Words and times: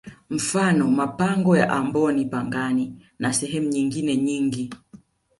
Mfano 0.29 0.87
mapango 0.87 1.57
ya 1.57 1.69
amboni 1.69 2.25
pangani 2.25 2.95
na 3.19 3.33
sehemu 3.33 3.69
nyingine 3.69 4.17
nyingi 4.17 4.73